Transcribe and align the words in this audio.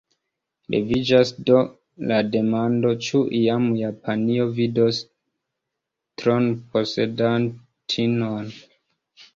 Leviĝas 0.75 1.31
do 1.49 1.59
la 2.11 2.17
demando: 2.37 2.93
ĉu 3.09 3.21
iam 3.41 3.67
Japanio 3.83 4.49
vidos 4.57 5.03
tronposedantinon? 6.23 8.51